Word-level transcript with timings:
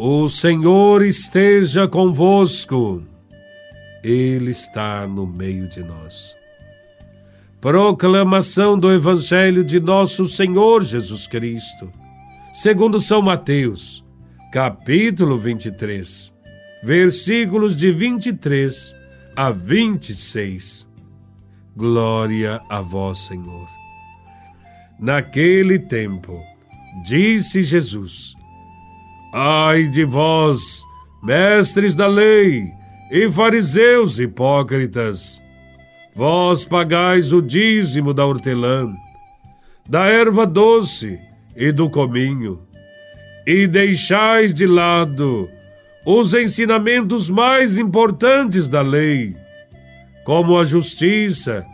O 0.00 0.28
Senhor 0.28 1.02
esteja 1.02 1.88
convosco, 1.88 3.02
Ele 4.00 4.52
está 4.52 5.08
no 5.08 5.26
meio 5.26 5.66
de 5.66 5.82
nós. 5.82 6.36
Proclamação 7.60 8.78
do 8.78 8.92
Evangelho 8.92 9.64
de 9.64 9.80
Nosso 9.80 10.28
Senhor 10.28 10.84
Jesus 10.84 11.26
Cristo, 11.26 11.90
segundo 12.54 13.00
São 13.00 13.20
Mateus, 13.20 14.04
capítulo 14.52 15.36
23, 15.36 16.32
versículos 16.80 17.76
de 17.76 17.90
23 17.90 18.94
a 19.34 19.50
26. 19.50 20.88
Glória 21.76 22.60
a 22.70 22.80
Vós, 22.80 23.26
Senhor. 23.26 23.68
Naquele 24.96 25.76
tempo, 25.76 26.40
disse 27.04 27.64
Jesus: 27.64 28.37
Ai 29.32 29.88
de 29.88 30.04
vós, 30.04 30.82
mestres 31.22 31.94
da 31.94 32.06
lei 32.06 32.72
e 33.12 33.30
fariseus 33.30 34.18
hipócritas! 34.18 35.42
Vós 36.14 36.64
pagais 36.64 37.30
o 37.30 37.42
dízimo 37.42 38.14
da 38.14 38.24
hortelã, 38.24 38.90
da 39.86 40.06
erva 40.06 40.46
doce 40.46 41.20
e 41.54 41.70
do 41.70 41.90
cominho, 41.90 42.62
e 43.46 43.66
deixais 43.66 44.54
de 44.54 44.66
lado 44.66 45.48
os 46.06 46.32
ensinamentos 46.32 47.28
mais 47.28 47.76
importantes 47.76 48.66
da 48.66 48.80
lei, 48.80 49.36
como 50.24 50.58
a 50.58 50.64
justiça, 50.64 51.66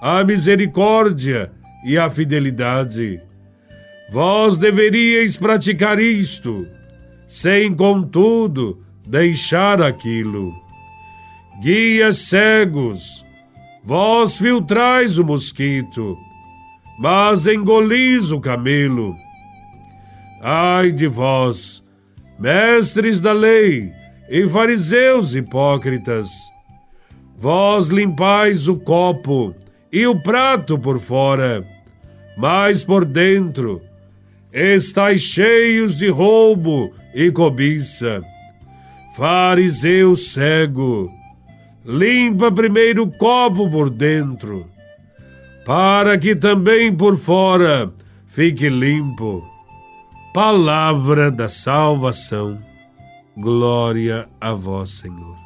a 0.00 0.22
misericórdia 0.22 1.50
e 1.84 1.98
a 1.98 2.08
fidelidade. 2.08 3.20
Vós 4.12 4.58
deveríeis 4.58 5.36
praticar 5.36 5.98
isto 5.98 6.66
sem 7.30 7.72
contudo 7.72 8.82
deixar 9.06 9.80
aquilo. 9.80 10.52
Guias 11.62 12.18
cegos, 12.22 13.24
vós 13.84 14.36
filtrais 14.36 15.16
o 15.16 15.24
mosquito, 15.24 16.18
mas 16.98 17.46
engolis 17.46 18.32
o 18.32 18.40
camelo. 18.40 19.14
Ai 20.42 20.90
de 20.90 21.06
vós, 21.06 21.84
mestres 22.36 23.20
da 23.20 23.32
lei 23.32 23.92
e 24.28 24.48
fariseus 24.48 25.32
hipócritas, 25.32 26.28
vós 27.38 27.90
limpais 27.90 28.66
o 28.66 28.76
copo 28.76 29.54
e 29.92 30.04
o 30.04 30.20
prato 30.20 30.76
por 30.76 30.98
fora, 30.98 31.64
mas 32.36 32.82
por 32.82 33.04
dentro 33.04 33.80
estáis 34.52 35.22
cheios 35.22 35.96
de 35.96 36.08
roubo 36.08 36.92
e 37.14 37.30
cobiça. 37.30 38.22
Fariseu 39.16 40.16
cego, 40.16 41.10
limpa 41.84 42.50
primeiro 42.50 43.04
o 43.04 43.10
copo 43.10 43.70
por 43.70 43.90
dentro, 43.90 44.66
para 45.64 46.16
que 46.16 46.34
também 46.34 46.94
por 46.94 47.18
fora 47.18 47.92
fique 48.26 48.68
limpo. 48.68 49.44
Palavra 50.32 51.30
da 51.30 51.48
salvação. 51.48 52.62
Glória 53.36 54.28
a 54.40 54.52
vós, 54.52 54.90
Senhor. 54.90 55.36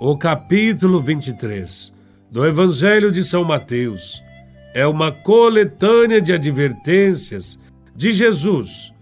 O 0.00 0.16
capítulo 0.16 1.02
23 1.02 1.92
do 2.30 2.46
Evangelho 2.46 3.12
de 3.12 3.22
São 3.22 3.44
Mateus 3.44 4.22
é 4.74 4.86
uma 4.86 5.10
coletânea 5.10 6.20
de 6.20 6.32
advertências 6.32 7.58
de 7.94 8.12
Jesus 8.12 8.92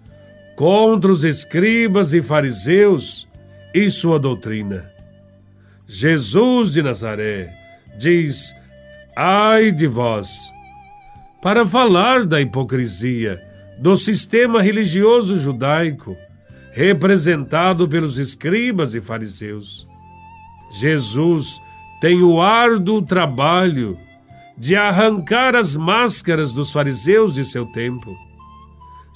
contra 0.57 1.13
os 1.13 1.25
escribas 1.25 2.13
e 2.13 2.23
fariseus 2.23 3.29
e 3.73 3.91
sua 3.91 4.19
doutrina. 4.19 4.91
Jesus 5.87 6.73
de 6.73 6.83
Nazaré 6.83 7.53
diz: 7.99 8.55
Ai 9.15 9.71
de 9.73 9.87
vós! 9.87 10.53
Para 11.41 11.65
falar 11.65 12.27
da 12.27 12.41
hipocrisia 12.41 13.41
do 13.79 13.97
sistema 13.97 14.61
religioso 14.61 15.39
judaico, 15.39 16.17
representado 16.73 17.89
pelos 17.89 18.19
escribas 18.19 18.95
e 18.95 19.01
fariseus. 19.01 19.87
Jesus 20.73 21.61
tem 22.01 22.23
o 22.23 22.41
árduo 22.41 23.01
trabalho 23.01 23.99
de 24.59 24.75
arrancar 24.75 25.55
as 25.55 25.77
máscaras 25.77 26.53
dos 26.53 26.73
fariseus 26.73 27.35
de 27.35 27.45
seu 27.45 27.65
tempo. 27.67 28.13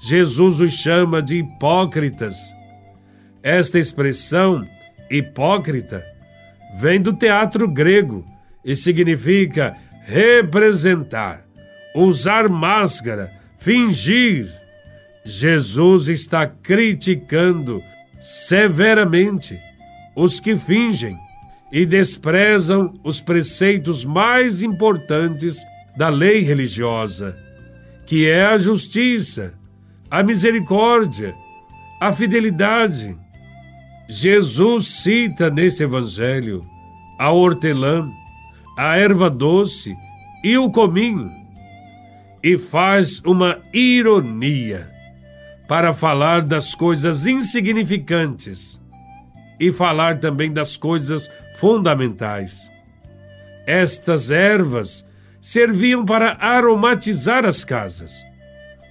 Jesus 0.01 0.61
os 0.61 0.73
chama 0.73 1.21
de 1.21 1.39
hipócritas. 1.39 2.37
Esta 3.43 3.79
expressão, 3.79 4.67
hipócrita, 5.11 6.05
vem 6.77 7.03
do 7.03 7.13
teatro 7.13 7.69
grego 7.69 8.25
e 8.65 8.77
significa 8.77 9.77
representar, 10.05 11.45
usar 11.95 12.49
máscara, 12.49 13.33
fingir. 13.59 14.49
Jesus 15.25 16.09
está 16.09 16.47
criticando 16.47 17.83
severamente 18.21 19.59
os 20.15 20.39
que 20.39 20.57
fingem 20.57 21.19
e 21.73 21.87
desprezam 21.87 23.01
os 23.03 23.19
preceitos 23.19 24.05
mais 24.05 24.63
importantes 24.63 25.65
da 25.97 26.11
lei 26.11 26.43
religiosa, 26.43 27.35
que 28.05 28.29
é 28.29 28.45
a 28.45 28.59
justiça, 28.59 29.55
a 30.11 30.23
misericórdia, 30.23 31.35
a 31.99 32.13
fidelidade. 32.13 33.17
Jesus 34.07 35.03
cita 35.03 35.49
neste 35.49 35.83
evangelho 35.83 36.63
a 37.19 37.31
hortelã, 37.31 38.07
a 38.77 38.97
erva 38.97 39.31
doce 39.31 39.97
e 40.45 40.59
o 40.59 40.71
cominho, 40.71 41.31
e 42.43 42.59
faz 42.59 43.23
uma 43.25 43.59
ironia 43.73 44.91
para 45.69 45.95
falar 45.95 46.43
das 46.43 46.75
coisas 46.75 47.27
insignificantes 47.27 48.82
e 49.63 49.71
falar 49.71 50.19
também 50.19 50.53
das 50.53 50.77
coisas 50.77 51.31
fundamentais. 51.55 52.69
Estas 53.65 54.29
ervas 54.29 55.07
serviam 55.41 56.05
para 56.05 56.37
aromatizar 56.41 57.45
as 57.47 57.65
casas 57.65 58.13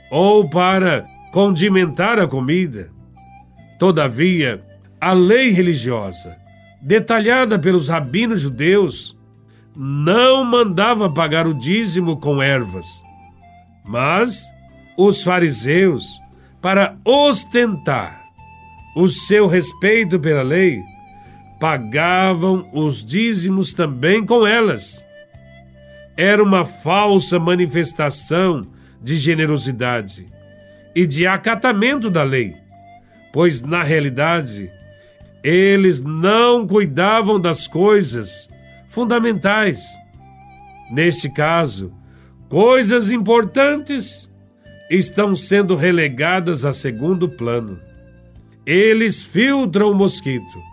ou 0.09 0.49
para 0.49 1.05
condimentar 1.33 2.17
a 2.19 2.25
comida. 2.25 2.89
Todavia, 3.77 4.63
a 5.01 5.11
lei 5.11 5.51
religiosa, 5.51 6.37
detalhada 6.81 7.59
pelos 7.59 7.89
rabinos 7.89 8.39
judeus, 8.39 9.19
não 9.75 10.45
mandava 10.45 11.09
pagar 11.11 11.45
o 11.47 11.53
dízimo 11.53 12.15
com 12.15 12.41
ervas. 12.41 12.87
Mas 13.83 14.45
os 14.97 15.21
fariseus, 15.21 16.05
para 16.61 16.95
ostentar 17.03 18.20
o 18.95 19.07
seu 19.07 19.47
respeito 19.47 20.19
pela 20.19 20.41
lei, 20.41 20.81
pagavam 21.59 22.67
os 22.73 23.05
dízimos 23.05 23.73
também 23.73 24.25
com 24.25 24.45
elas. 24.45 25.05
Era 26.17 26.43
uma 26.43 26.65
falsa 26.65 27.39
manifestação 27.39 28.67
de 29.01 29.15
generosidade 29.15 30.25
e 30.95 31.05
de 31.05 31.25
acatamento 31.25 32.09
da 32.09 32.23
lei, 32.23 32.55
pois 33.31 33.61
na 33.61 33.81
realidade 33.81 34.71
eles 35.43 36.01
não 36.01 36.67
cuidavam 36.67 37.39
das 37.39 37.67
coisas 37.67 38.49
fundamentais. 38.87 39.83
Neste 40.91 41.29
caso, 41.29 41.93
coisas 42.49 43.11
importantes 43.11 44.29
estão 44.89 45.35
sendo 45.35 45.75
relegadas 45.75 46.65
a 46.65 46.73
segundo 46.73 47.29
plano. 47.29 47.79
Eles 48.71 49.21
filtram 49.21 49.91
o 49.91 49.93
mosquito 49.93 50.63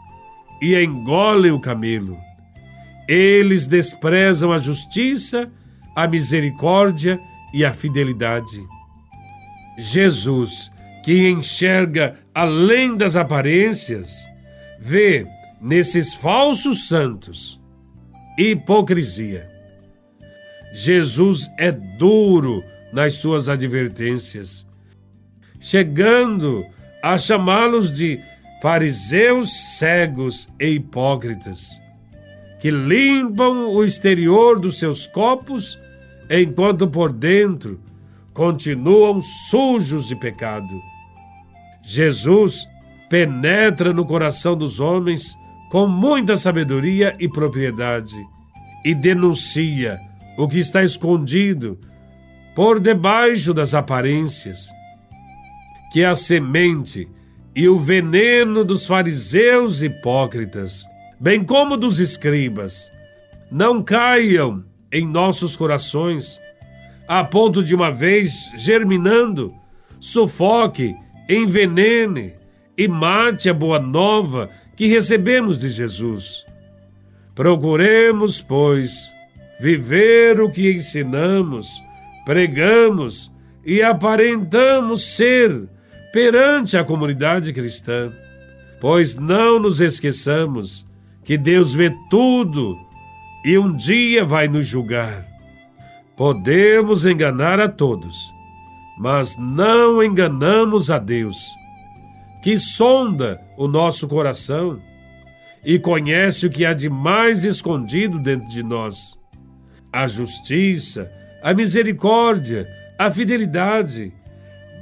e 0.63 0.81
engolem 0.81 1.51
o 1.51 1.59
camelo. 1.59 2.17
Eles 3.09 3.67
desprezam 3.67 4.53
a 4.53 4.59
justiça, 4.59 5.51
a 5.97 6.07
misericórdia 6.07 7.19
e 7.53 7.65
a 7.65 7.73
fidelidade. 7.73 8.65
Jesus, 9.77 10.71
que 11.05 11.29
enxerga 11.29 12.17
além 12.33 12.97
das 12.97 13.17
aparências, 13.17 14.25
vê 14.79 15.27
nesses 15.61 16.15
falsos 16.15 16.87
santos 16.87 17.61
hipocrisia. 18.39 19.51
Jesus 20.73 21.51
é 21.59 21.73
duro 21.73 22.63
nas 22.93 23.15
suas 23.15 23.49
advertências, 23.49 24.65
chegando 25.59 26.65
a 27.03 27.19
chamá-los 27.19 27.93
de 27.93 28.21
fariseus 28.61 29.79
cegos 29.79 30.49
e 30.59 30.71
hipócritas, 30.71 31.81
que 32.61 32.71
limpam 32.71 33.69
o 33.69 33.85
exterior 33.85 34.59
dos 34.59 34.79
seus 34.79 35.07
copos, 35.07 35.79
enquanto 36.29 36.89
por 36.89 37.13
dentro 37.13 37.81
continuam 38.33 39.23
sujos 39.23 40.09
de 40.09 40.17
pecado. 40.17 40.81
Jesus 41.83 42.67
penetra 43.09 43.93
no 43.93 44.05
coração 44.05 44.57
dos 44.57 44.81
homens 44.81 45.37
com 45.71 45.87
muita 45.87 46.37
sabedoria 46.37 47.17
e 47.19 47.29
propriedade 47.29 48.17
e 48.85 48.95
denuncia 48.95 49.99
o 50.37 50.49
que 50.49 50.59
está 50.59 50.83
escondido 50.83 51.79
por 52.55 52.81
debaixo 52.81 53.53
das 53.55 53.75
aparências. 53.75 54.69
Que 55.93 56.05
a 56.05 56.15
semente 56.15 57.09
e 57.55 57.69
o 57.69 57.79
veneno 57.79 58.65
dos 58.65 58.87
fariseus 58.87 59.83
hipócritas, 59.83 60.85
bem 61.19 61.43
como 61.43 61.77
dos 61.77 61.99
escribas, 61.99 62.91
não 63.51 63.83
caiam 63.83 64.65
em 64.93 65.07
nossos 65.07 65.57
corações, 65.57 66.41
a 67.09 67.25
ponto 67.25 67.63
de 67.63 67.75
uma 67.75 67.91
vez 67.91 68.51
germinando, 68.57 69.55
sufoque, 69.99 70.95
envenene 71.29 72.35
e 72.77 72.87
mate 72.87 73.49
a 73.49 73.55
boa 73.55 73.81
nova 73.81 74.51
que 74.77 74.87
recebemos 74.87 75.59
de 75.59 75.69
Jesus. 75.69 76.47
Procuremos, 77.35 78.41
pois, 78.41 79.13
viver 79.61 80.41
o 80.41 80.51
que 80.51 80.73
ensinamos, 80.73 81.83
pregamos 82.25 83.33
e 83.65 83.83
aparentamos 83.83 85.17
ser 85.17 85.69
perante 86.13 86.77
a 86.77 86.85
comunidade 86.85 87.53
cristã, 87.53 88.13
pois 88.81 89.15
não 89.15 89.59
nos 89.59 89.81
esqueçamos 89.81 90.87
que 91.25 91.37
Deus 91.37 91.73
vê 91.73 91.93
tudo 92.09 92.77
e 93.45 93.59
um 93.59 93.77
dia 93.77 94.25
vai 94.25 94.49
nos 94.49 94.67
julgar. 94.67 95.27
Podemos 96.17 97.05
enganar 97.05 97.61
a 97.61 97.69
todos, 97.69 98.33
mas 98.99 99.37
não 99.39 100.03
enganamos 100.03 100.91
a 100.91 100.99
Deus 100.99 101.37
que 102.43 102.59
sonda 102.59 103.41
o 103.57 103.69
nosso 103.69 104.09
coração 104.09 104.81
e 105.65 105.79
conhece 105.79 106.47
o 106.47 106.51
que 106.51 106.65
há 106.65 106.73
de 106.73 106.89
mais 106.89 107.45
escondido 107.45 108.19
dentro 108.19 108.49
de 108.49 108.63
nós. 108.63 109.19
A 109.93 110.07
justiça, 110.07 111.11
a 111.43 111.53
misericórdia, 111.53 112.67
a 112.99 113.11
fidelidade 113.11 114.13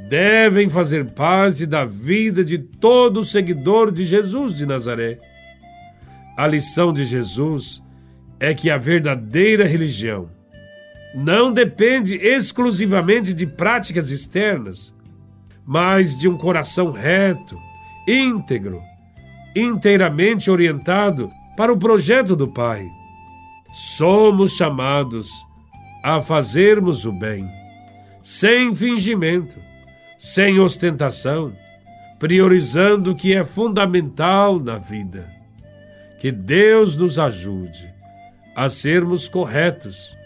devem 0.08 0.70
fazer 0.70 1.10
parte 1.12 1.66
da 1.66 1.84
vida 1.84 2.44
de 2.44 2.58
todo 2.58 3.24
seguidor 3.24 3.90
de 3.90 4.04
Jesus 4.04 4.54
de 4.54 4.64
Nazaré. 4.64 5.18
A 6.36 6.46
lição 6.46 6.92
de 6.92 7.04
Jesus 7.04 7.82
é 8.38 8.54
que 8.54 8.70
a 8.70 8.78
verdadeira 8.78 9.66
religião 9.66 10.30
não 11.14 11.52
depende 11.52 12.14
exclusivamente 12.16 13.32
de 13.32 13.46
práticas 13.46 14.10
externas, 14.10 14.94
mas 15.64 16.16
de 16.16 16.28
um 16.28 16.36
coração 16.36 16.92
reto, 16.92 17.58
íntegro, 18.06 18.80
inteiramente 19.56 20.50
orientado 20.50 21.30
para 21.56 21.72
o 21.72 21.78
projeto 21.78 22.36
do 22.36 22.46
Pai. 22.46 22.86
Somos 23.72 24.52
chamados 24.52 25.30
a 26.04 26.22
fazermos 26.22 27.04
o 27.04 27.12
bem, 27.12 27.48
sem 28.22 28.76
fingimento, 28.76 29.56
sem 30.18 30.58
ostentação, 30.58 31.56
priorizando 32.18 33.12
o 33.12 33.16
que 33.16 33.34
é 33.34 33.44
fundamental 33.44 34.58
na 34.58 34.78
vida. 34.78 35.30
Que 36.18 36.32
Deus 36.32 36.96
nos 36.96 37.18
ajude 37.18 37.94
a 38.54 38.70
sermos 38.70 39.28
corretos 39.28 40.16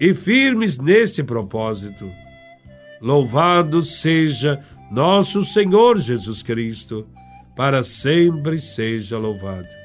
e 0.00 0.14
firmes 0.14 0.78
neste 0.78 1.22
propósito. 1.22 2.10
Louvado 3.00 3.82
seja 3.82 4.62
nosso 4.90 5.44
Senhor 5.44 5.98
Jesus 5.98 6.42
Cristo, 6.42 7.08
para 7.56 7.82
sempre 7.82 8.60
seja 8.60 9.18
louvado. 9.18 9.81